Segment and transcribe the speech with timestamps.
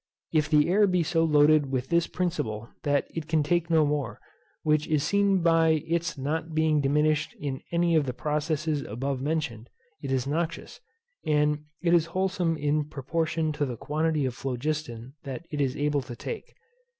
[0.33, 4.19] If the air be so loaded with this principle that it can take no more,
[4.63, 9.69] which is seen by its not being diminished in any of the processes above mentioned,
[10.01, 10.79] it is noxious;
[11.23, 16.01] and it is wholesome in proportion to the quantity of phlogiston that it is able
[16.01, 16.55] to take.